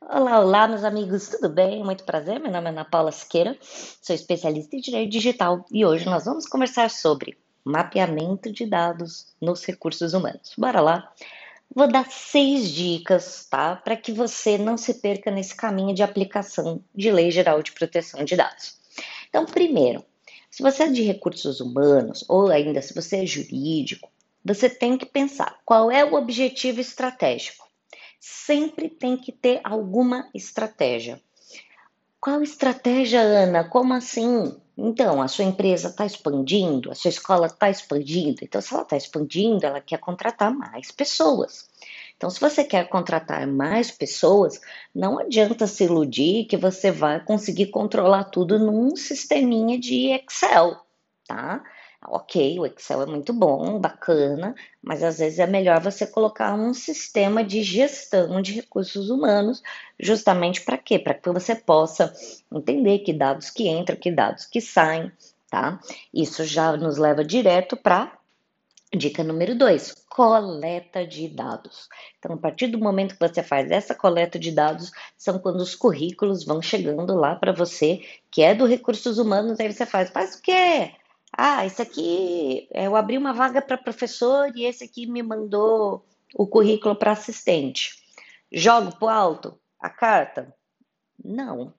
Olá, 0.00 0.40
olá, 0.40 0.68
meus 0.68 0.84
amigos, 0.84 1.28
tudo 1.28 1.48
bem? 1.48 1.84
Muito 1.84 2.04
prazer, 2.04 2.38
meu 2.38 2.52
nome 2.52 2.66
é 2.66 2.70
Ana 2.70 2.84
Paula 2.84 3.10
Siqueira, 3.10 3.58
sou 3.60 4.14
especialista 4.14 4.76
em 4.76 4.80
direito 4.80 5.10
digital 5.10 5.66
e 5.72 5.84
hoje 5.84 6.06
nós 6.06 6.24
vamos 6.24 6.46
conversar 6.46 6.88
sobre 6.88 7.36
mapeamento 7.64 8.50
de 8.50 8.64
dados 8.64 9.26
nos 9.40 9.64
recursos 9.64 10.14
humanos. 10.14 10.54
Bora 10.56 10.80
lá? 10.80 11.12
Vou 11.74 11.90
dar 11.90 12.08
seis 12.10 12.70
dicas, 12.70 13.46
tá? 13.50 13.76
Para 13.76 13.96
que 13.96 14.12
você 14.12 14.56
não 14.56 14.78
se 14.78 14.94
perca 14.94 15.32
nesse 15.32 15.54
caminho 15.54 15.94
de 15.94 16.02
aplicação 16.02 16.80
de 16.94 17.10
Lei 17.10 17.30
Geral 17.30 17.60
de 17.60 17.72
Proteção 17.72 18.24
de 18.24 18.36
Dados. 18.36 18.78
Então, 19.28 19.44
primeiro, 19.44 20.04
se 20.48 20.62
você 20.62 20.84
é 20.84 20.88
de 20.88 21.02
recursos 21.02 21.60
humanos 21.60 22.24
ou 22.28 22.48
ainda 22.48 22.80
se 22.80 22.94
você 22.94 23.24
é 23.24 23.26
jurídico, 23.26 24.08
você 24.44 24.70
tem 24.70 24.96
que 24.96 25.04
pensar 25.04 25.58
qual 25.64 25.90
é 25.90 26.04
o 26.04 26.14
objetivo 26.14 26.80
estratégico 26.80 27.67
sempre 28.18 28.88
tem 28.88 29.16
que 29.16 29.32
ter 29.32 29.60
alguma 29.64 30.28
estratégia. 30.34 31.20
Qual 32.20 32.42
estratégia, 32.42 33.20
Ana? 33.20 33.64
Como 33.64 33.94
assim? 33.94 34.60
Então, 34.76 35.22
a 35.22 35.28
sua 35.28 35.44
empresa 35.44 35.88
está 35.88 36.04
expandindo, 36.04 36.90
a 36.90 36.94
sua 36.94 37.08
escola 37.08 37.46
está 37.46 37.70
expandindo. 37.70 38.44
Então, 38.44 38.60
se 38.60 38.72
ela 38.72 38.82
está 38.82 38.96
expandindo, 38.96 39.66
ela 39.66 39.80
quer 39.80 39.98
contratar 39.98 40.52
mais 40.52 40.90
pessoas. 40.90 41.68
Então, 42.16 42.28
se 42.30 42.40
você 42.40 42.64
quer 42.64 42.88
contratar 42.88 43.46
mais 43.46 43.92
pessoas, 43.92 44.60
não 44.92 45.18
adianta 45.18 45.68
se 45.68 45.84
iludir 45.84 46.46
que 46.46 46.56
você 46.56 46.90
vai 46.90 47.24
conseguir 47.24 47.66
controlar 47.66 48.24
tudo 48.24 48.58
num 48.58 48.96
sisteminha 48.96 49.78
de 49.78 50.10
Excel, 50.10 50.76
tá? 51.26 51.62
Ok, 52.06 52.58
o 52.60 52.64
Excel 52.66 53.02
é 53.02 53.06
muito 53.06 53.32
bom, 53.32 53.80
bacana, 53.80 54.54
mas 54.80 55.02
às 55.02 55.18
vezes 55.18 55.40
é 55.40 55.46
melhor 55.46 55.80
você 55.80 56.06
colocar 56.06 56.54
um 56.54 56.72
sistema 56.72 57.42
de 57.42 57.62
gestão 57.62 58.40
de 58.40 58.52
recursos 58.52 59.10
humanos, 59.10 59.62
justamente 59.98 60.60
para 60.62 60.78
quê? 60.78 60.98
Para 60.98 61.14
que 61.14 61.28
você 61.30 61.56
possa 61.56 62.14
entender 62.52 63.00
que 63.00 63.12
dados 63.12 63.50
que 63.50 63.68
entram, 63.68 63.96
que 63.96 64.12
dados 64.12 64.46
que 64.46 64.60
saem, 64.60 65.10
tá? 65.50 65.80
Isso 66.14 66.44
já 66.44 66.76
nos 66.76 66.98
leva 66.98 67.24
direto 67.24 67.76
para 67.76 68.16
Dica 68.94 69.22
número 69.22 69.54
2, 69.54 70.06
coleta 70.08 71.06
de 71.06 71.28
dados. 71.28 71.88
Então, 72.18 72.34
a 72.36 72.38
partir 72.38 72.68
do 72.68 72.78
momento 72.78 73.14
que 73.14 73.28
você 73.28 73.42
faz 73.42 73.70
essa 73.70 73.94
coleta 73.94 74.38
de 74.38 74.50
dados, 74.50 74.90
são 75.16 75.38
quando 75.38 75.60
os 75.60 75.74
currículos 75.74 76.42
vão 76.44 76.62
chegando 76.62 77.14
lá 77.14 77.34
para 77.36 77.52
você, 77.52 78.00
que 78.30 78.40
é 78.40 78.54
do 78.54 78.64
recursos 78.64 79.18
humanos, 79.18 79.60
aí 79.60 79.70
você 79.70 79.84
faz, 79.84 80.08
faz 80.10 80.36
o 80.36 80.42
quê? 80.42 80.92
Ah, 81.40 81.64
esse 81.64 81.80
aqui, 81.80 82.68
eu 82.74 82.96
abri 82.96 83.16
uma 83.16 83.32
vaga 83.32 83.62
para 83.62 83.78
professor 83.78 84.50
e 84.56 84.64
esse 84.64 84.82
aqui 84.82 85.06
me 85.06 85.22
mandou 85.22 86.04
o 86.34 86.48
currículo 86.48 86.96
para 86.96 87.12
assistente. 87.12 87.94
Jogo 88.50 88.98
pro 88.98 89.08
alto 89.08 89.56
a 89.78 89.88
carta? 89.88 90.52
Não, 91.24 91.72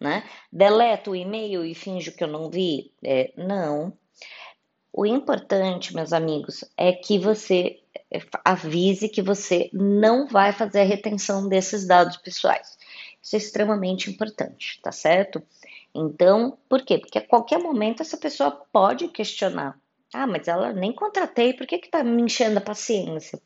né? 0.00 0.22
Deleto 0.52 1.10
o 1.10 1.16
e-mail 1.16 1.64
e 1.64 1.74
finjo 1.74 2.12
que 2.12 2.22
eu 2.22 2.28
não 2.28 2.48
vi? 2.48 2.94
É, 3.02 3.32
não. 3.36 3.92
O 4.92 5.04
importante, 5.04 5.92
meus 5.92 6.12
amigos, 6.12 6.64
é 6.76 6.92
que 6.92 7.18
você 7.18 7.80
avise 8.44 9.08
que 9.08 9.22
você 9.22 9.68
não 9.72 10.28
vai 10.28 10.52
fazer 10.52 10.82
a 10.82 10.84
retenção 10.84 11.48
desses 11.48 11.84
dados 11.84 12.16
pessoais. 12.16 12.78
Isso 13.20 13.34
é 13.34 13.38
extremamente 13.40 14.08
importante, 14.08 14.80
tá 14.80 14.92
certo? 14.92 15.42
Então, 15.94 16.56
por 16.68 16.82
quê? 16.82 16.98
Porque 16.98 17.18
a 17.18 17.26
qualquer 17.26 17.58
momento 17.58 18.02
essa 18.02 18.16
pessoa 18.16 18.50
pode 18.72 19.08
questionar. 19.08 19.78
Ah, 20.12 20.26
mas 20.26 20.48
ela 20.48 20.72
nem 20.72 20.92
contratei, 20.92 21.52
por 21.52 21.66
que 21.66 21.76
está 21.76 22.02
me 22.02 22.22
enchendo 22.22 22.58
a 22.58 22.62
paciência? 22.62 23.40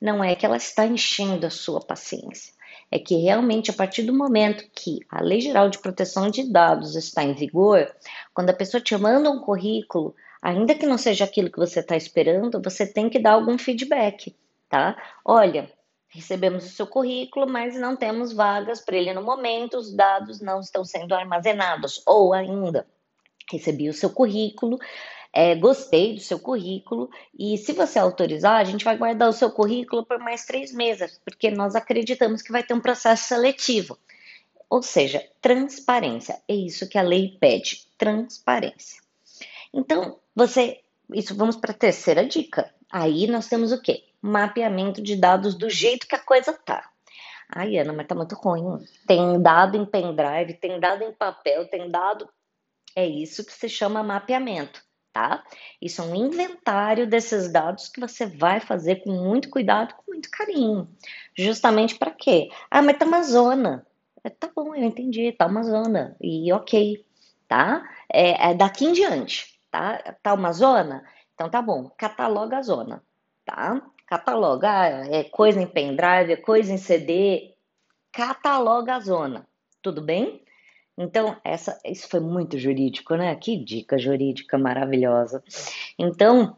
Não 0.00 0.22
é 0.22 0.34
que 0.34 0.44
ela 0.44 0.56
está 0.56 0.84
enchendo 0.84 1.46
a 1.46 1.50
sua 1.50 1.80
paciência. 1.80 2.52
É 2.90 2.98
que 2.98 3.16
realmente, 3.16 3.70
a 3.70 3.74
partir 3.74 4.02
do 4.02 4.12
momento 4.12 4.68
que 4.74 5.00
a 5.08 5.22
Lei 5.22 5.40
Geral 5.40 5.70
de 5.70 5.78
Proteção 5.78 6.30
de 6.30 6.50
Dados 6.50 6.96
está 6.96 7.22
em 7.22 7.34
vigor, 7.34 7.90
quando 8.34 8.50
a 8.50 8.54
pessoa 8.54 8.80
te 8.80 8.96
manda 8.96 9.30
um 9.30 9.40
currículo, 9.40 10.14
ainda 10.40 10.74
que 10.74 10.86
não 10.86 10.98
seja 10.98 11.24
aquilo 11.24 11.50
que 11.50 11.58
você 11.58 11.80
está 11.80 11.96
esperando, 11.96 12.60
você 12.60 12.86
tem 12.86 13.08
que 13.08 13.18
dar 13.18 13.32
algum 13.32 13.56
feedback, 13.56 14.36
tá? 14.68 14.96
Olha, 15.24 15.70
recebemos 16.12 16.66
o 16.66 16.68
seu 16.68 16.86
currículo, 16.86 17.50
mas 17.50 17.74
não 17.74 17.96
temos 17.96 18.32
vagas 18.32 18.80
para 18.80 18.96
ele 18.96 19.12
no 19.14 19.22
momento, 19.22 19.78
os 19.78 19.92
dados 19.92 20.40
não 20.40 20.60
estão 20.60 20.84
sendo 20.84 21.14
armazenados. 21.14 22.02
Ou 22.06 22.34
ainda, 22.34 22.86
recebi 23.50 23.88
o 23.88 23.94
seu 23.94 24.10
currículo, 24.10 24.78
é, 25.32 25.54
gostei 25.54 26.14
do 26.14 26.20
seu 26.20 26.38
currículo, 26.38 27.08
e 27.36 27.56
se 27.56 27.72
você 27.72 27.98
autorizar, 27.98 28.60
a 28.60 28.64
gente 28.64 28.84
vai 28.84 28.96
guardar 28.96 29.30
o 29.30 29.32
seu 29.32 29.50
currículo 29.50 30.04
por 30.04 30.18
mais 30.18 30.44
três 30.44 30.72
meses, 30.72 31.18
porque 31.24 31.50
nós 31.50 31.74
acreditamos 31.74 32.42
que 32.42 32.52
vai 32.52 32.62
ter 32.62 32.74
um 32.74 32.80
processo 32.80 33.24
seletivo. 33.24 33.98
Ou 34.68 34.82
seja, 34.82 35.26
transparência. 35.40 36.40
É 36.46 36.54
isso 36.54 36.88
que 36.88 36.98
a 36.98 37.02
lei 37.02 37.36
pede: 37.40 37.86
transparência. 37.96 39.00
Então, 39.72 40.18
você. 40.34 40.80
Isso, 41.12 41.34
vamos 41.34 41.56
para 41.56 41.72
a 41.72 41.74
terceira 41.74 42.24
dica. 42.24 42.72
Aí 42.90 43.26
nós 43.26 43.48
temos 43.48 43.70
o 43.70 43.80
quê? 43.80 44.04
Mapeamento 44.22 45.02
de 45.02 45.16
dados 45.16 45.56
do 45.56 45.68
jeito 45.68 46.06
que 46.06 46.14
a 46.14 46.18
coisa 46.18 46.52
tá. 46.52 46.88
Ai, 47.54 47.76
Ana, 47.76 47.92
mas 47.92 48.06
tá 48.06 48.14
muito 48.14 48.34
ruim. 48.34 48.78
Tem 49.06 49.40
dado 49.42 49.76
em 49.76 49.84
pendrive, 49.84 50.54
tem 50.54 50.80
dado 50.80 51.02
em 51.02 51.12
papel, 51.12 51.68
tem 51.68 51.90
dado. 51.90 52.28
É 52.96 53.04
isso 53.04 53.44
que 53.44 53.52
se 53.52 53.68
chama 53.68 54.02
mapeamento, 54.02 54.82
tá? 55.12 55.42
Isso 55.80 56.00
é 56.00 56.04
um 56.04 56.14
inventário 56.14 57.06
desses 57.06 57.52
dados 57.52 57.88
que 57.88 58.00
você 58.00 58.26
vai 58.26 58.60
fazer 58.60 58.96
com 59.02 59.10
muito 59.10 59.50
cuidado, 59.50 59.94
com 59.94 60.12
muito 60.12 60.30
carinho. 60.30 60.88
Justamente 61.36 61.98
para 61.98 62.10
quê? 62.10 62.48
Ah, 62.70 62.80
mas 62.80 62.96
tá 62.96 63.04
uma 63.04 63.22
zona. 63.22 63.86
É, 64.24 64.30
tá 64.30 64.50
bom, 64.54 64.74
eu 64.74 64.84
entendi, 64.84 65.32
tá 65.32 65.46
uma 65.46 65.62
zona. 65.62 66.16
E 66.20 66.50
ok, 66.52 67.04
tá? 67.48 67.82
É, 68.10 68.50
é 68.50 68.54
daqui 68.54 68.86
em 68.86 68.92
diante, 68.92 69.58
tá? 69.70 69.98
Tá 70.22 70.32
uma 70.32 70.52
zona? 70.52 71.04
Então 71.34 71.50
tá 71.50 71.60
bom, 71.60 71.90
cataloga 71.98 72.58
a 72.58 72.62
zona, 72.62 73.02
tá? 73.44 73.82
Cataloga, 74.06 74.68
ah, 74.70 75.06
é 75.08 75.24
coisa 75.24 75.60
em 75.60 75.66
pendrive, 75.66 76.32
é 76.32 76.36
coisa 76.36 76.72
em 76.72 76.78
CD, 76.78 77.54
cataloga 78.12 78.96
a 78.96 79.00
zona, 79.00 79.46
tudo 79.80 80.02
bem? 80.02 80.42
Então, 80.96 81.36
essa, 81.42 81.78
isso 81.84 82.08
foi 82.08 82.20
muito 82.20 82.58
jurídico, 82.58 83.14
né? 83.14 83.34
Que 83.34 83.56
dica 83.56 83.98
jurídica 83.98 84.58
maravilhosa. 84.58 85.42
Então, 85.98 86.56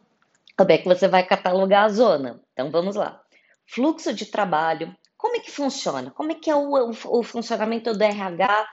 como 0.56 0.72
é 0.72 0.78
que 0.78 0.88
você 0.88 1.06
vai 1.06 1.24
catalogar 1.24 1.84
a 1.84 1.88
zona? 1.88 2.40
Então, 2.52 2.70
vamos 2.70 2.96
lá. 2.96 3.22
Fluxo 3.66 4.12
de 4.12 4.26
trabalho, 4.26 4.94
como 5.16 5.36
é 5.36 5.40
que 5.40 5.50
funciona? 5.50 6.10
Como 6.10 6.32
é 6.32 6.34
que 6.34 6.50
é 6.50 6.54
o, 6.54 6.90
o, 6.90 6.90
o 6.90 7.22
funcionamento 7.22 7.94
do 7.94 8.04
RH 8.04 8.68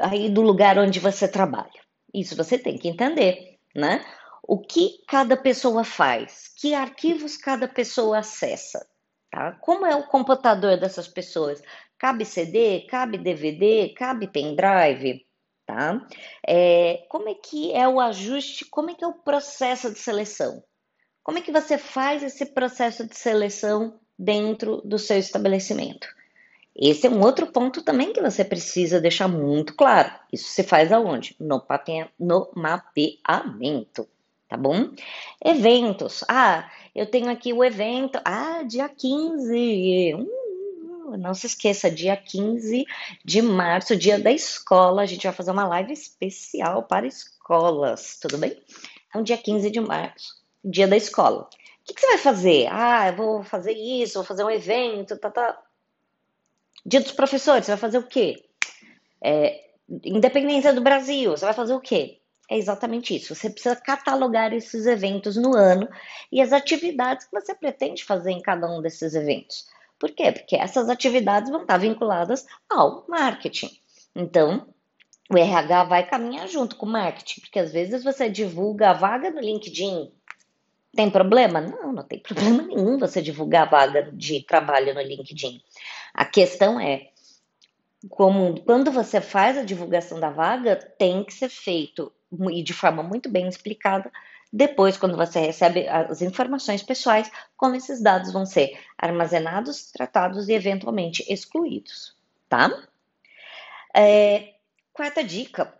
aí 0.00 0.30
do 0.30 0.40
lugar 0.40 0.78
onde 0.78 1.00
você 1.00 1.28
trabalha? 1.28 1.80
Isso 2.14 2.34
você 2.34 2.58
tem 2.58 2.78
que 2.78 2.88
entender, 2.88 3.58
né? 3.74 4.04
O 4.48 4.58
que 4.58 5.02
cada 5.06 5.36
pessoa 5.36 5.84
faz, 5.84 6.50
que 6.56 6.72
arquivos 6.72 7.36
cada 7.36 7.68
pessoa 7.68 8.20
acessa, 8.20 8.88
tá? 9.30 9.52
Como 9.60 9.84
é 9.84 9.94
o 9.94 10.06
computador 10.06 10.78
dessas 10.78 11.06
pessoas? 11.06 11.62
Cabe 11.98 12.24
CD, 12.24 12.86
cabe 12.88 13.18
DVD, 13.18 13.90
cabe 13.90 14.26
pendrive, 14.26 15.26
tá? 15.66 16.00
É, 16.46 17.04
como 17.10 17.28
é 17.28 17.34
que 17.34 17.74
é 17.74 17.86
o 17.86 18.00
ajuste, 18.00 18.64
como 18.64 18.88
é 18.88 18.94
que 18.94 19.04
é 19.04 19.06
o 19.06 19.12
processo 19.12 19.92
de 19.92 19.98
seleção? 19.98 20.64
Como 21.22 21.36
é 21.36 21.42
que 21.42 21.52
você 21.52 21.76
faz 21.76 22.22
esse 22.22 22.46
processo 22.46 23.06
de 23.06 23.18
seleção 23.18 24.00
dentro 24.18 24.80
do 24.82 24.98
seu 24.98 25.18
estabelecimento? 25.18 26.08
Esse 26.74 27.06
é 27.06 27.10
um 27.10 27.20
outro 27.20 27.48
ponto 27.48 27.82
também 27.82 28.14
que 28.14 28.22
você 28.22 28.42
precisa 28.42 28.98
deixar 28.98 29.28
muito 29.28 29.74
claro. 29.74 30.10
Isso 30.32 30.48
se 30.48 30.62
faz 30.62 30.90
aonde? 30.90 31.36
No, 31.38 31.62
no 32.18 32.50
mapeamento 32.56 34.08
tá 34.48 34.56
bom? 34.56 34.90
Eventos. 35.44 36.24
Ah, 36.28 36.70
eu 36.94 37.06
tenho 37.06 37.30
aqui 37.30 37.52
o 37.52 37.62
evento. 37.62 38.18
Ah, 38.24 38.62
dia 38.62 38.88
15. 38.88 40.14
Hum, 40.14 41.16
não 41.18 41.34
se 41.34 41.46
esqueça, 41.46 41.90
dia 41.90 42.16
15 42.16 42.84
de 43.24 43.42
março, 43.42 43.96
dia 43.96 44.18
da 44.18 44.32
escola. 44.32 45.02
A 45.02 45.06
gente 45.06 45.26
vai 45.26 45.32
fazer 45.32 45.50
uma 45.50 45.68
live 45.68 45.92
especial 45.92 46.82
para 46.82 47.06
escolas, 47.06 48.18
tudo 48.20 48.38
bem? 48.38 48.60
Então, 49.08 49.22
dia 49.22 49.38
15 49.38 49.70
de 49.70 49.80
março, 49.80 50.42
dia 50.64 50.88
da 50.88 50.96
escola. 50.96 51.42
O 51.42 51.84
que, 51.84 51.94
que 51.94 52.00
você 52.00 52.06
vai 52.08 52.18
fazer? 52.18 52.68
Ah, 52.70 53.08
eu 53.08 53.16
vou 53.16 53.42
fazer 53.42 53.72
isso, 53.72 54.18
vou 54.18 54.24
fazer 54.24 54.44
um 54.44 54.50
evento, 54.50 55.16
tá, 55.16 55.30
tá. 55.30 55.58
Dia 56.84 57.00
dos 57.00 57.12
professores, 57.12 57.64
você 57.64 57.72
vai 57.72 57.78
fazer 57.78 57.98
o 57.98 58.06
quê? 58.06 58.44
É, 59.22 59.68
independência 60.04 60.72
do 60.72 60.82
Brasil, 60.82 61.30
você 61.30 61.44
vai 61.44 61.54
fazer 61.54 61.74
o 61.74 61.80
quê? 61.80 62.17
É 62.50 62.56
exatamente 62.56 63.14
isso. 63.14 63.34
Você 63.34 63.50
precisa 63.50 63.76
catalogar 63.76 64.52
esses 64.54 64.86
eventos 64.86 65.36
no 65.36 65.54
ano 65.54 65.86
e 66.32 66.40
as 66.40 66.52
atividades 66.52 67.26
que 67.26 67.38
você 67.38 67.54
pretende 67.54 68.04
fazer 68.04 68.30
em 68.30 68.40
cada 68.40 68.66
um 68.70 68.80
desses 68.80 69.14
eventos. 69.14 69.66
Por 69.98 70.10
quê? 70.12 70.32
Porque 70.32 70.56
essas 70.56 70.88
atividades 70.88 71.50
vão 71.50 71.62
estar 71.62 71.76
vinculadas 71.76 72.46
ao 72.70 73.04
marketing. 73.06 73.70
Então, 74.14 74.66
o 75.30 75.36
RH 75.36 75.84
vai 75.84 76.08
caminhar 76.08 76.48
junto 76.48 76.76
com 76.76 76.86
o 76.86 76.88
marketing, 76.88 77.40
porque 77.42 77.58
às 77.58 77.70
vezes 77.70 78.02
você 78.02 78.30
divulga 78.30 78.90
a 78.90 78.94
vaga 78.94 79.30
no 79.30 79.40
LinkedIn, 79.40 80.10
Tem 80.96 81.10
problema? 81.10 81.60
Não, 81.60 81.92
não 81.92 82.02
tem 82.02 82.18
problema 82.18 82.62
nenhum 82.62 82.98
você 82.98 83.20
divulgar 83.20 83.68
vaga 83.68 84.10
de 84.10 84.42
trabalho 84.42 84.94
no 84.94 85.02
LinkedIn. 85.02 85.60
A 86.14 86.24
questão 86.24 86.80
é, 86.80 87.10
como 88.08 88.58
quando 88.62 88.90
você 88.90 89.20
faz 89.20 89.58
a 89.58 89.64
divulgação 89.64 90.18
da 90.18 90.30
vaga, 90.30 90.76
tem 90.76 91.22
que 91.22 91.34
ser 91.34 91.50
feito 91.50 92.10
e 92.50 92.62
de 92.62 92.72
forma 92.72 93.02
muito 93.02 93.28
bem 93.28 93.48
explicada. 93.48 94.10
Depois, 94.52 94.96
quando 94.96 95.16
você 95.16 95.40
recebe 95.40 95.86
as 95.88 96.22
informações 96.22 96.82
pessoais, 96.82 97.30
como 97.56 97.76
esses 97.76 98.02
dados 98.02 98.32
vão 98.32 98.46
ser 98.46 98.78
armazenados, 98.96 99.90
tratados 99.90 100.48
e 100.48 100.54
eventualmente 100.54 101.24
excluídos, 101.30 102.16
tá? 102.48 102.70
É, 103.94 104.54
quarta 104.92 105.22
dica: 105.22 105.74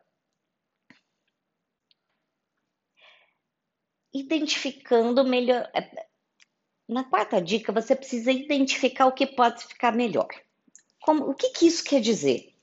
identificando 4.12 5.24
melhor. 5.24 5.70
É, 5.74 6.06
na 6.86 7.04
quarta 7.04 7.40
dica, 7.40 7.72
você 7.72 7.94
precisa 7.94 8.32
identificar 8.32 9.06
o 9.06 9.12
que 9.12 9.26
pode 9.26 9.64
ficar 9.64 9.92
melhor. 9.92 10.28
Como, 11.00 11.30
o 11.30 11.34
que, 11.34 11.50
que 11.50 11.66
isso 11.66 11.84
quer 11.84 12.00
dizer? 12.00 12.54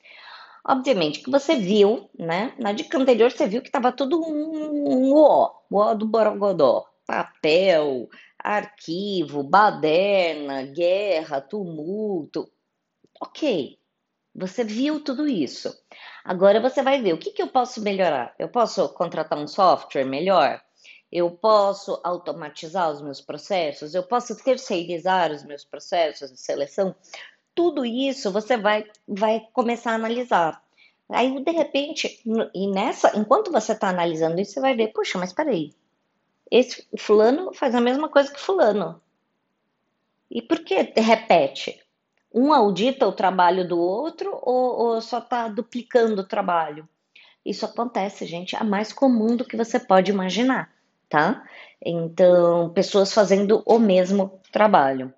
Obviamente 0.67 1.19
que 1.19 1.29
você 1.29 1.55
viu, 1.55 2.09
né? 2.17 2.55
Na 2.57 2.71
dica 2.71 2.97
anterior 2.97 3.31
você 3.31 3.47
viu 3.47 3.61
que 3.61 3.67
estava 3.67 3.91
tudo 3.91 4.19
um, 4.19 5.11
um 5.11 5.13
O, 5.13 5.51
O 5.69 5.93
do 5.93 6.07
Borogodó. 6.07 6.85
Papel, 7.05 8.09
arquivo, 8.39 9.43
baderna, 9.43 10.63
guerra, 10.63 11.39
tumulto. 11.39 12.51
Ok, 13.21 13.77
você 14.33 14.63
viu 14.63 15.03
tudo 15.03 15.27
isso. 15.27 15.71
Agora 16.23 16.59
você 16.59 16.81
vai 16.81 16.99
ver 16.99 17.13
o 17.13 17.19
que, 17.19 17.31
que 17.31 17.43
eu 17.43 17.47
posso 17.47 17.79
melhorar. 17.81 18.33
Eu 18.39 18.49
posso 18.49 18.89
contratar 18.89 19.37
um 19.37 19.47
software 19.47 20.03
melhor? 20.03 20.59
Eu 21.11 21.29
posso 21.29 22.01
automatizar 22.03 22.89
os 22.89 23.03
meus 23.03 23.21
processos? 23.21 23.93
Eu 23.93 24.03
posso 24.03 24.35
terceirizar 24.43 25.31
os 25.31 25.45
meus 25.45 25.63
processos 25.63 26.31
de 26.31 26.39
seleção? 26.39 26.95
Tudo 27.55 27.85
isso 27.85 28.31
você 28.31 28.57
vai, 28.57 28.85
vai 29.07 29.47
começar 29.53 29.91
a 29.91 29.95
analisar. 29.95 30.61
Aí, 31.09 31.43
de 31.43 31.51
repente, 31.51 32.21
e 32.53 32.67
nessa, 32.67 33.17
enquanto 33.17 33.51
você 33.51 33.71
está 33.71 33.89
analisando 33.89 34.39
isso, 34.41 34.53
você 34.53 34.59
vai 34.59 34.75
ver, 34.75 34.91
puxa, 34.91 35.17
mas 35.17 35.31
peraí, 35.31 35.73
esse 36.51 36.87
fulano 36.97 37.53
faz 37.53 37.73
a 37.73 37.81
mesma 37.81 38.09
coisa 38.09 38.31
que 38.31 38.39
fulano. 38.39 39.01
E 40.29 40.41
por 40.41 40.59
que 40.59 40.93
repete? 40.97 41.81
Um 42.33 42.51
audita 42.51 43.07
o 43.07 43.13
trabalho 43.13 43.67
do 43.67 43.79
outro 43.79 44.37
ou, 44.41 44.77
ou 44.77 45.01
só 45.01 45.19
está 45.19 45.47
duplicando 45.47 46.21
o 46.21 46.27
trabalho? 46.27 46.89
Isso 47.45 47.65
acontece, 47.65 48.25
gente, 48.25 48.55
é 48.55 48.63
mais 48.63 48.91
comum 48.91 49.35
do 49.35 49.45
que 49.45 49.55
você 49.55 49.79
pode 49.79 50.11
imaginar, 50.11 50.73
tá? 51.07 51.47
Então, 51.79 52.73
pessoas 52.73 53.13
fazendo 53.13 53.61
o 53.65 53.77
mesmo 53.77 54.41
trabalho. 54.51 55.13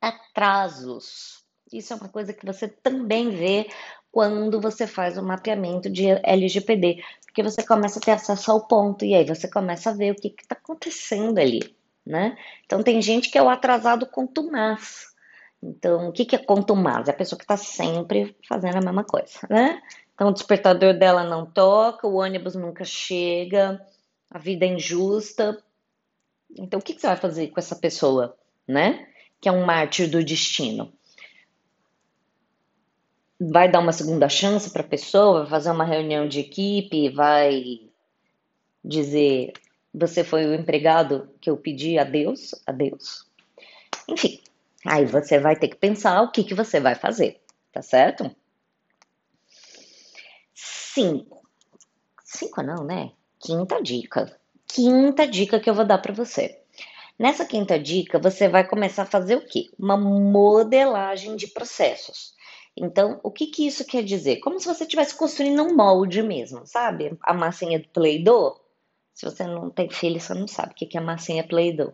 Atrasos. 0.00 1.41
Isso 1.72 1.92
é 1.92 1.96
uma 1.96 2.08
coisa 2.08 2.32
que 2.32 2.44
você 2.44 2.68
também 2.68 3.30
vê 3.30 3.68
quando 4.10 4.60
você 4.60 4.86
faz 4.86 5.16
o 5.16 5.22
mapeamento 5.22 5.88
de 5.88 6.06
LGPD, 6.22 7.02
porque 7.24 7.42
você 7.42 7.62
começa 7.66 7.98
a 7.98 8.02
ter 8.02 8.10
acesso 8.10 8.52
ao 8.52 8.66
ponto 8.66 9.04
e 9.04 9.14
aí 9.14 9.24
você 9.24 9.48
começa 9.48 9.90
a 9.90 9.94
ver 9.94 10.12
o 10.12 10.14
que 10.14 10.34
está 10.38 10.54
acontecendo 10.54 11.38
ali, 11.38 11.74
né? 12.04 12.36
Então 12.66 12.82
tem 12.82 13.00
gente 13.00 13.30
que 13.30 13.38
é 13.38 13.42
o 13.42 13.48
atrasado 13.48 14.06
contumaz. 14.06 15.10
Então, 15.62 16.08
o 16.08 16.12
que, 16.12 16.24
que 16.24 16.36
é 16.36 16.38
contumaz? 16.38 17.08
É 17.08 17.12
a 17.12 17.14
pessoa 17.14 17.38
que 17.38 17.44
está 17.44 17.56
sempre 17.56 18.36
fazendo 18.46 18.76
a 18.76 18.80
mesma 18.80 19.04
coisa, 19.04 19.38
né? 19.48 19.80
Então, 20.12 20.28
o 20.28 20.32
despertador 20.32 20.92
dela 20.92 21.24
não 21.24 21.46
toca, 21.46 22.06
o 22.06 22.16
ônibus 22.16 22.54
nunca 22.56 22.84
chega, 22.84 23.80
a 24.28 24.38
vida 24.38 24.66
é 24.66 24.68
injusta. 24.68 25.62
Então, 26.58 26.80
o 26.80 26.82
que, 26.82 26.94
que 26.94 27.00
você 27.00 27.06
vai 27.06 27.16
fazer 27.16 27.48
com 27.48 27.60
essa 27.60 27.76
pessoa, 27.76 28.36
né? 28.66 29.06
Que 29.40 29.48
é 29.48 29.52
um 29.52 29.64
mártir 29.64 30.10
do 30.10 30.22
destino 30.22 30.92
vai 33.50 33.70
dar 33.70 33.80
uma 33.80 33.92
segunda 33.92 34.28
chance 34.28 34.70
para 34.70 34.82
a 34.82 34.88
pessoa, 34.88 35.40
vai 35.40 35.50
fazer 35.50 35.70
uma 35.70 35.84
reunião 35.84 36.28
de 36.28 36.40
equipe, 36.40 37.08
vai 37.10 37.80
dizer 38.84 39.52
você 39.94 40.24
foi 40.24 40.46
o 40.46 40.54
empregado 40.54 41.28
que 41.40 41.50
eu 41.50 41.56
pedi 41.56 41.98
a 41.98 42.04
Deus, 42.04 42.54
a 42.66 42.72
Deus. 42.72 43.26
Enfim, 44.08 44.40
aí 44.86 45.04
você 45.04 45.38
vai 45.38 45.54
ter 45.54 45.68
que 45.68 45.76
pensar 45.76 46.22
o 46.22 46.30
que, 46.30 46.44
que 46.44 46.54
você 46.54 46.80
vai 46.80 46.94
fazer, 46.94 47.40
tá 47.70 47.82
certo? 47.82 48.34
Cinco. 50.54 51.42
Cinco 52.24 52.62
não, 52.62 52.84
né? 52.84 53.12
Quinta 53.38 53.82
dica. 53.82 54.38
Quinta 54.66 55.26
dica 55.26 55.60
que 55.60 55.68
eu 55.68 55.74
vou 55.74 55.84
dar 55.84 55.98
para 55.98 56.14
você. 56.14 56.58
Nessa 57.18 57.44
quinta 57.44 57.78
dica, 57.78 58.18
você 58.18 58.48
vai 58.48 58.66
começar 58.66 59.02
a 59.02 59.06
fazer 59.06 59.36
o 59.36 59.46
quê? 59.46 59.70
Uma 59.78 59.96
modelagem 59.96 61.36
de 61.36 61.46
processos. 61.48 62.34
Então, 62.76 63.20
o 63.22 63.30
que, 63.30 63.46
que 63.46 63.66
isso 63.66 63.84
quer 63.84 64.02
dizer? 64.02 64.38
Como 64.40 64.58
se 64.58 64.66
você 64.66 64.84
estivesse 64.84 65.14
construindo 65.14 65.62
um 65.62 65.76
molde 65.76 66.22
mesmo, 66.22 66.66
sabe? 66.66 67.16
A 67.22 67.34
massinha 67.34 67.78
do 67.78 67.88
Play-Doh. 67.88 68.58
Se 69.12 69.26
você 69.26 69.46
não 69.46 69.68
tem 69.68 69.90
filho, 69.90 70.18
você 70.18 70.32
não 70.32 70.48
sabe 70.48 70.72
o 70.72 70.74
que, 70.74 70.86
que 70.86 70.96
é 70.96 71.00
massinha 71.00 71.46
Play-Doh. 71.46 71.92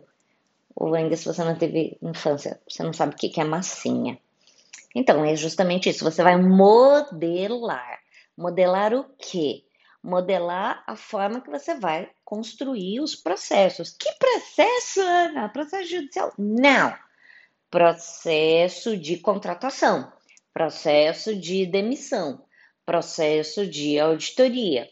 Ou 0.73 0.95
ainda 0.95 1.15
se 1.17 1.25
você 1.25 1.43
não 1.43 1.55
teve 1.55 1.97
infância, 2.01 2.61
você 2.67 2.81
não 2.81 2.93
sabe 2.93 3.13
o 3.13 3.17
que, 3.17 3.27
que 3.27 3.41
é 3.41 3.43
massinha. 3.43 4.17
Então, 4.95 5.23
é 5.25 5.35
justamente 5.35 5.89
isso. 5.89 6.03
Você 6.05 6.23
vai 6.23 6.37
modelar. 6.37 7.99
Modelar 8.37 8.93
o 8.93 9.03
quê? 9.17 9.65
Modelar 10.01 10.81
a 10.87 10.95
forma 10.95 11.41
que 11.41 11.49
você 11.49 11.75
vai 11.75 12.09
construir 12.23 13.01
os 13.01 13.15
processos. 13.15 13.91
Que 13.91 14.09
processo, 14.13 15.01
Ana? 15.01 15.49
Processo 15.49 15.89
judicial? 15.89 16.33
Não. 16.37 16.95
Processo 17.69 18.95
de 18.95 19.17
contratação 19.17 20.09
processo 20.59 21.33
de 21.37 21.65
demissão, 21.65 22.43
processo 22.85 23.65
de 23.65 23.97
auditoria, 23.97 24.89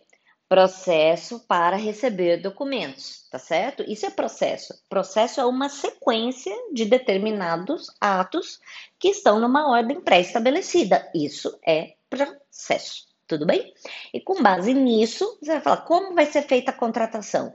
processo 0.48 1.42
para 1.42 1.76
receber 1.76 2.38
documentos, 2.38 3.28
tá 3.30 3.38
certo? 3.38 3.84
Isso 3.86 4.06
é 4.06 4.10
processo. 4.10 4.74
Processo 4.88 5.42
é 5.42 5.46
uma 5.46 5.68
sequência 5.68 6.56
de 6.72 6.86
determinados 6.86 7.94
atos 8.00 8.62
que 8.98 9.10
estão 9.10 9.42
numa 9.42 9.70
ordem 9.70 10.00
pré-estabelecida. 10.00 11.12
Isso 11.14 11.60
é 11.68 11.96
processo, 12.10 13.10
tudo 13.28 13.46
bem? 13.46 13.74
E 14.14 14.22
com 14.22 14.42
base 14.42 14.74
nisso, 14.74 15.38
você 15.42 15.52
vai 15.52 15.62
falar 15.62 15.82
como 15.82 16.16
vai 16.16 16.28
ser 16.28 16.44
feita 16.44 16.72
a 16.72 16.74
contratação. 16.74 17.54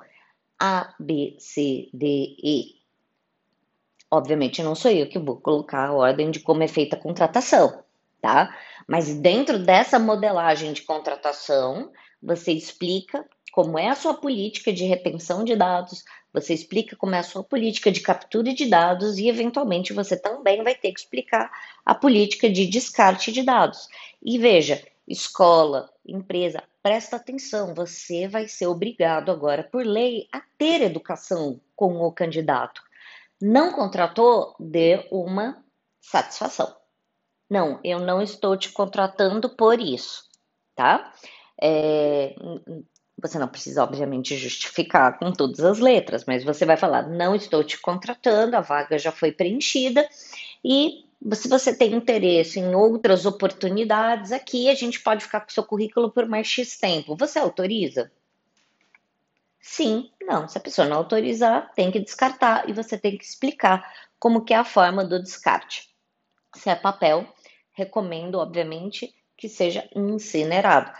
A, 0.60 0.94
B, 1.00 1.34
C, 1.38 1.88
D, 1.94 2.36
E. 2.44 2.74
Obviamente 4.10 4.62
não 4.62 4.74
sou 4.74 4.90
eu 4.90 5.08
que 5.08 5.18
vou 5.18 5.40
colocar 5.40 5.86
a 5.86 5.94
ordem 5.94 6.30
de 6.30 6.40
como 6.40 6.62
é 6.62 6.68
feita 6.68 6.94
a 6.94 7.00
contratação 7.00 7.81
tá? 8.22 8.56
Mas 8.86 9.12
dentro 9.12 9.58
dessa 9.58 9.98
modelagem 9.98 10.72
de 10.72 10.82
contratação, 10.82 11.92
você 12.22 12.52
explica 12.52 13.28
como 13.52 13.78
é 13.78 13.88
a 13.88 13.94
sua 13.94 14.14
política 14.14 14.72
de 14.72 14.84
retenção 14.84 15.44
de 15.44 15.54
dados, 15.54 16.02
você 16.32 16.54
explica 16.54 16.96
como 16.96 17.14
é 17.14 17.18
a 17.18 17.22
sua 17.22 17.44
política 17.44 17.92
de 17.92 18.00
captura 18.00 18.54
de 18.54 18.64
dados 18.64 19.18
e, 19.18 19.28
eventualmente, 19.28 19.92
você 19.92 20.16
também 20.16 20.62
vai 20.62 20.74
ter 20.74 20.90
que 20.92 21.00
explicar 21.00 21.50
a 21.84 21.94
política 21.94 22.48
de 22.48 22.66
descarte 22.66 23.30
de 23.30 23.42
dados. 23.42 23.88
E 24.22 24.38
veja, 24.38 24.82
escola, 25.06 25.90
empresa, 26.06 26.62
presta 26.82 27.16
atenção, 27.16 27.74
você 27.74 28.26
vai 28.26 28.48
ser 28.48 28.68
obrigado 28.68 29.30
agora, 29.30 29.62
por 29.62 29.84
lei, 29.84 30.26
a 30.32 30.40
ter 30.56 30.80
educação 30.80 31.60
com 31.76 32.00
o 32.00 32.10
candidato. 32.10 32.82
Não 33.38 33.72
contratou, 33.72 34.54
dê 34.58 35.06
uma 35.10 35.62
satisfação. 36.00 36.81
Não, 37.52 37.78
eu 37.84 37.98
não 37.98 38.22
estou 38.22 38.56
te 38.56 38.72
contratando 38.72 39.46
por 39.50 39.78
isso, 39.78 40.24
tá? 40.74 41.12
É, 41.60 42.34
você 43.20 43.38
não 43.38 43.46
precisa, 43.46 43.84
obviamente, 43.84 44.38
justificar 44.38 45.18
com 45.18 45.30
todas 45.30 45.60
as 45.60 45.78
letras, 45.78 46.24
mas 46.24 46.42
você 46.44 46.64
vai 46.64 46.78
falar: 46.78 47.06
não 47.10 47.34
estou 47.34 47.62
te 47.62 47.78
contratando, 47.78 48.56
a 48.56 48.62
vaga 48.62 48.98
já 48.98 49.12
foi 49.12 49.32
preenchida 49.32 50.08
e 50.64 51.04
se 51.34 51.46
você 51.46 51.76
tem 51.76 51.92
interesse 51.92 52.58
em 52.58 52.74
outras 52.74 53.26
oportunidades, 53.26 54.32
aqui 54.32 54.70
a 54.70 54.74
gente 54.74 55.02
pode 55.02 55.22
ficar 55.22 55.40
com 55.40 55.50
seu 55.50 55.62
currículo 55.62 56.10
por 56.10 56.26
mais 56.26 56.46
X 56.46 56.78
tempo. 56.78 57.14
Você 57.16 57.38
autoriza? 57.38 58.10
Sim, 59.60 60.10
não. 60.22 60.48
Se 60.48 60.56
a 60.56 60.60
pessoa 60.60 60.88
não 60.88 60.96
autorizar, 60.96 61.70
tem 61.74 61.90
que 61.90 62.00
descartar 62.00 62.66
e 62.66 62.72
você 62.72 62.96
tem 62.96 63.18
que 63.18 63.24
explicar 63.24 63.86
como 64.18 64.42
que 64.42 64.54
é 64.54 64.56
a 64.56 64.64
forma 64.64 65.04
do 65.04 65.22
descarte. 65.22 65.92
Se 66.54 66.68
é 66.68 66.74
papel, 66.74 67.26
recomendo, 67.72 68.36
obviamente, 68.36 69.14
que 69.36 69.48
seja 69.48 69.88
incinerado. 69.94 70.92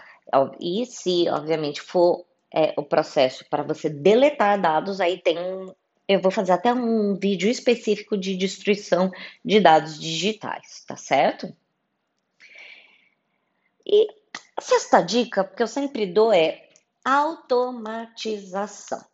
E 0.61 0.87
se, 0.87 1.29
obviamente, 1.29 1.81
for 1.81 2.25
é, 2.53 2.75
o 2.77 2.83
processo 2.83 3.45
para 3.49 3.63
você 3.63 3.89
deletar 3.89 4.61
dados, 4.61 5.01
aí 5.01 5.19
tem. 5.19 5.37
Eu 6.09 6.21
vou 6.21 6.31
fazer 6.31 6.53
até 6.53 6.75
um 6.75 7.15
vídeo 7.15 7.49
específico 7.49 8.17
de 8.17 8.37
destruição 8.37 9.11
de 9.45 9.61
dados 9.61 9.99
digitais, 9.99 10.85
tá 10.87 10.97
certo? 10.97 11.55
E 13.87 14.09
a 14.57 14.61
sexta 14.61 15.01
dica, 15.01 15.45
que 15.45 15.63
eu 15.63 15.67
sempre 15.67 16.07
dou, 16.07 16.33
é 16.33 16.69
automatização. 17.05 19.05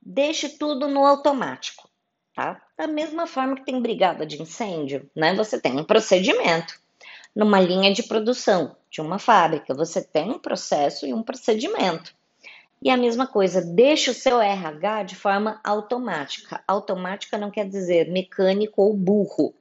deixe 0.00 0.48
tudo 0.48 0.88
no 0.88 1.04
automático, 1.04 1.88
tá? 2.34 2.62
Da 2.76 2.86
mesma 2.86 3.26
forma 3.26 3.56
que 3.56 3.64
tem 3.64 3.80
brigada 3.80 4.24
de 4.24 4.40
incêndio, 4.40 5.10
né? 5.14 5.34
Você 5.34 5.60
tem 5.60 5.78
um 5.78 5.84
procedimento. 5.84 6.80
Numa 7.36 7.60
linha 7.60 7.92
de 7.92 8.02
produção 8.02 8.74
de 8.90 9.02
uma 9.02 9.18
fábrica, 9.18 9.74
você 9.74 10.02
tem 10.02 10.30
um 10.30 10.38
processo 10.38 11.06
e 11.06 11.12
um 11.12 11.22
procedimento. 11.22 12.14
E 12.80 12.88
a 12.88 12.96
mesma 12.96 13.26
coisa, 13.26 13.60
deixe 13.60 14.10
o 14.10 14.14
seu 14.14 14.40
RH 14.40 15.02
de 15.02 15.16
forma 15.16 15.60
automática. 15.62 16.64
Automática 16.66 17.36
não 17.36 17.50
quer 17.50 17.68
dizer 17.68 18.10
mecânico 18.10 18.80
ou 18.80 18.94
burro, 18.94 19.52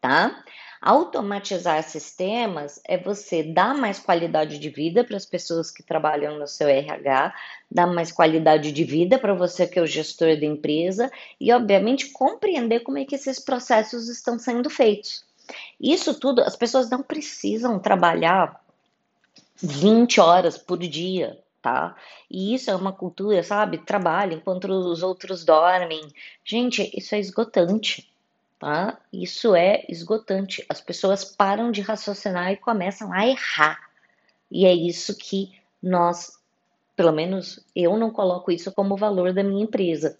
tá? 0.00 0.44
Automatizar 0.80 1.82
sistemas 1.82 2.80
é 2.86 2.96
você 2.96 3.42
dar 3.42 3.74
mais 3.74 3.98
qualidade 3.98 4.56
de 4.56 4.70
vida 4.70 5.02
para 5.02 5.16
as 5.16 5.26
pessoas 5.26 5.72
que 5.72 5.82
trabalham 5.82 6.38
no 6.38 6.46
seu 6.46 6.68
RH, 6.68 7.34
dar 7.68 7.88
mais 7.88 8.12
qualidade 8.12 8.70
de 8.70 8.84
vida 8.84 9.18
para 9.18 9.34
você 9.34 9.66
que 9.66 9.80
é 9.80 9.82
o 9.82 9.88
gestor 9.88 10.38
da 10.38 10.46
empresa 10.46 11.10
e, 11.40 11.52
obviamente, 11.52 12.10
compreender 12.10 12.80
como 12.80 12.98
é 12.98 13.04
que 13.04 13.16
esses 13.16 13.40
processos 13.40 14.08
estão 14.08 14.38
sendo 14.38 14.70
feitos. 14.70 15.24
Isso 15.80 16.18
tudo, 16.18 16.42
as 16.42 16.56
pessoas 16.56 16.88
não 16.90 17.02
precisam 17.02 17.78
trabalhar 17.78 18.60
20 19.62 20.20
horas 20.20 20.58
por 20.58 20.78
dia, 20.78 21.38
tá? 21.62 21.96
E 22.30 22.54
isso 22.54 22.70
é 22.70 22.76
uma 22.76 22.92
cultura, 22.92 23.42
sabe? 23.42 23.78
Trabalho 23.78 24.34
enquanto 24.34 24.64
os 24.64 25.02
outros 25.02 25.44
dormem. 25.44 26.02
Gente, 26.44 26.90
isso 26.96 27.14
é 27.14 27.18
esgotante 27.18 28.08
tá? 28.64 28.98
Isso 29.12 29.54
é 29.54 29.84
esgotante. 29.90 30.64
As 30.70 30.80
pessoas 30.80 31.22
param 31.22 31.70
de 31.70 31.82
raciocinar 31.82 32.50
e 32.50 32.56
começam 32.56 33.12
a 33.12 33.26
errar. 33.26 33.78
E 34.50 34.64
é 34.64 34.72
isso 34.72 35.14
que 35.18 35.52
nós, 35.82 36.38
pelo 36.96 37.12
menos 37.12 37.62
eu 37.76 37.98
não 37.98 38.10
coloco 38.10 38.50
isso 38.50 38.72
como 38.72 38.96
valor 38.96 39.34
da 39.34 39.42
minha 39.42 39.64
empresa. 39.64 40.18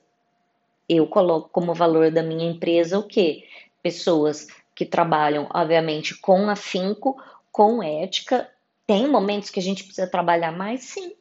Eu 0.86 1.06
coloco 1.06 1.48
como 1.48 1.72
valor 1.72 2.10
da 2.10 2.22
minha 2.22 2.50
empresa 2.50 2.98
o 2.98 3.02
quê? 3.02 3.48
Pessoas 3.82 4.46
que 4.74 4.84
trabalham, 4.84 5.48
obviamente, 5.52 6.18
com 6.18 6.48
afinco, 6.50 7.20
com 7.52 7.82
ética. 7.82 8.50
Tem 8.86 9.08
momentos 9.08 9.50
que 9.50 9.60
a 9.60 9.62
gente 9.62 9.84
precisa 9.84 10.06
trabalhar 10.06 10.52
mais, 10.52 10.84
sim. 10.84 11.14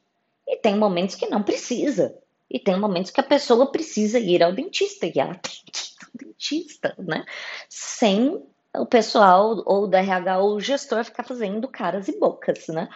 E 0.47 0.57
tem 0.57 0.75
momentos 0.75 1.15
que 1.15 1.27
não 1.27 1.43
precisa. 1.43 2.15
E 2.49 2.59
tem 2.59 2.79
momentos 2.79 3.11
que 3.11 3.19
a 3.19 3.23
pessoa 3.23 3.71
precisa 3.71 4.19
ir 4.19 4.43
ao 4.43 4.51
dentista 4.51 5.05
e 5.05 5.13
ela 5.17 5.35
tem 5.41 5.51
que 5.65 5.93
dentista, 6.13 6.93
né? 6.97 7.25
Sem 7.69 8.43
o 8.75 8.85
pessoal 8.85 9.63
ou 9.65 9.87
do 9.87 9.95
RH 9.95 10.39
ou 10.39 10.55
o 10.55 10.59
gestor 10.59 11.03
ficar 11.03 11.23
fazendo 11.23 11.67
caras 11.67 12.07
e 12.07 12.19
bocas, 12.19 12.67
né? 12.67 12.89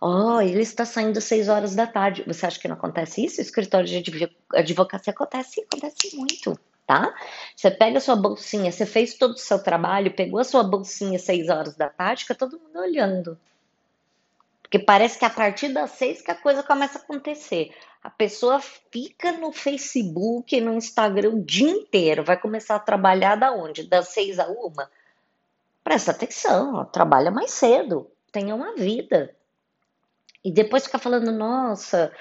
Oh, 0.00 0.40
ele 0.40 0.60
está 0.60 0.84
saindo 0.84 1.16
às 1.18 1.24
seis 1.24 1.48
horas 1.48 1.74
da 1.74 1.86
tarde. 1.86 2.24
Você 2.26 2.44
acha 2.44 2.58
que 2.58 2.68
não 2.68 2.76
acontece 2.76 3.24
isso? 3.24 3.40
O 3.40 3.42
escritório 3.42 3.86
de 3.86 4.30
advocacia 4.54 5.12
acontece, 5.12 5.62
acontece 5.62 6.14
muito, 6.14 6.58
tá? 6.92 7.14
Você 7.56 7.70
pega 7.70 7.96
a 7.96 8.00
sua 8.00 8.16
bolsinha, 8.16 8.70
você 8.70 8.84
fez 8.84 9.14
todo 9.14 9.32
o 9.32 9.38
seu 9.38 9.62
trabalho, 9.62 10.14
pegou 10.14 10.38
a 10.38 10.44
sua 10.44 10.62
bolsinha 10.62 11.16
às 11.16 11.22
seis 11.22 11.48
horas 11.48 11.74
da 11.74 11.88
tarde, 11.88 12.24
fica 12.24 12.34
todo 12.34 12.60
mundo 12.60 12.78
olhando. 12.78 13.38
Porque 14.60 14.78
parece 14.78 15.18
que 15.18 15.24
a 15.24 15.30
partir 15.30 15.68
das 15.70 15.92
seis 15.92 16.20
que 16.20 16.30
a 16.30 16.34
coisa 16.34 16.62
começa 16.62 16.98
a 16.98 17.00
acontecer. 17.02 17.74
A 18.02 18.10
pessoa 18.10 18.60
fica 18.60 19.32
no 19.32 19.52
Facebook, 19.52 20.60
no 20.60 20.74
Instagram 20.74 21.30
o 21.30 21.44
dia 21.44 21.70
inteiro. 21.70 22.24
Vai 22.24 22.36
começar 22.36 22.74
a 22.74 22.80
trabalhar 22.80 23.36
da 23.36 23.52
onde? 23.52 23.84
Das 23.84 24.08
seis 24.08 24.38
a 24.38 24.46
uma? 24.48 24.90
Presta 25.82 26.10
atenção, 26.10 26.74
ó, 26.74 26.84
trabalha 26.84 27.30
mais 27.30 27.52
cedo, 27.52 28.10
tenha 28.30 28.54
uma 28.54 28.74
vida. 28.74 29.34
E 30.44 30.52
depois 30.52 30.84
ficar 30.84 30.98
falando, 30.98 31.32
nossa, 31.32 32.12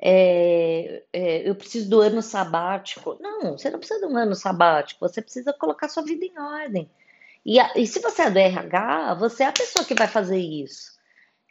é, 0.00 1.02
é, 1.12 1.48
eu 1.48 1.54
preciso 1.54 1.90
do 1.90 2.00
ano 2.00 2.22
sabático. 2.22 3.18
Não, 3.20 3.58
você 3.58 3.68
não 3.70 3.78
precisa 3.78 4.00
de 4.00 4.06
um 4.06 4.16
ano 4.16 4.34
sabático, 4.34 5.06
você 5.06 5.20
precisa 5.20 5.52
colocar 5.52 5.88
sua 5.88 6.02
vida 6.02 6.24
em 6.24 6.38
ordem. 6.38 6.90
E, 7.44 7.60
a, 7.60 7.72
e 7.76 7.86
se 7.86 8.00
você 8.00 8.22
é 8.22 8.30
do 8.30 8.38
RH, 8.38 9.14
você 9.14 9.42
é 9.42 9.46
a 9.46 9.52
pessoa 9.52 9.84
que 9.84 9.94
vai 9.94 10.08
fazer 10.08 10.38
isso. 10.38 10.98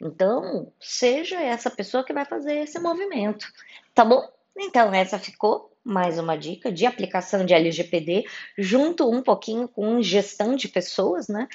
Então, 0.00 0.72
seja 0.80 1.40
essa 1.40 1.70
pessoa 1.70 2.02
que 2.02 2.12
vai 2.12 2.24
fazer 2.24 2.60
esse 2.60 2.78
movimento, 2.78 3.46
tá 3.94 4.04
bom? 4.04 4.26
Então, 4.56 4.92
essa 4.92 5.18
ficou 5.18 5.70
mais 5.84 6.18
uma 6.18 6.36
dica 6.36 6.72
de 6.72 6.86
aplicação 6.86 7.44
de 7.44 7.54
LGPD, 7.54 8.24
junto 8.58 9.10
um 9.10 9.22
pouquinho 9.22 9.68
com 9.68 10.02
gestão 10.02 10.56
de 10.56 10.68
pessoas, 10.68 11.28
né? 11.28 11.48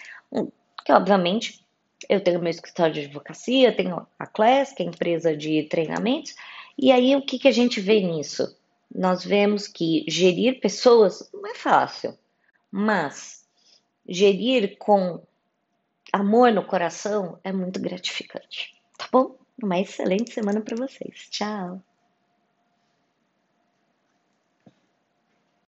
Que, 0.84 0.92
obviamente, 0.92 1.66
eu 2.10 2.22
tenho 2.22 2.40
meu 2.40 2.50
escritório 2.50 2.94
de 2.94 3.02
advocacia, 3.02 3.76
tenho 3.76 4.06
a 4.18 4.28
Class, 4.28 4.74
que 4.74 4.84
é 4.84 4.86
a 4.86 4.90
empresa 4.90 5.36
de 5.36 5.64
treinamentos, 5.64 6.36
e 6.78 6.92
aí 6.92 7.16
o 7.16 7.26
que, 7.26 7.40
que 7.40 7.48
a 7.48 7.52
gente 7.52 7.80
vê 7.80 8.02
nisso? 8.02 8.56
Nós 8.94 9.24
vemos 9.24 9.68
que 9.68 10.06
gerir 10.08 10.60
pessoas 10.60 11.30
não 11.34 11.48
é 11.48 11.56
fácil, 11.56 12.18
mas 12.72 13.46
gerir 14.08 14.78
com 14.78 15.22
amor 16.12 16.52
no 16.52 16.66
coração 16.66 17.40
é 17.44 17.52
muito 17.52 17.80
gratificante. 17.80 18.74
Tá 18.98 19.08
bom? 19.12 19.38
Uma 19.62 19.80
excelente 19.80 20.34
semana 20.34 20.62
para 20.62 20.76
vocês. 20.76 21.28
Tchau! 21.30 21.82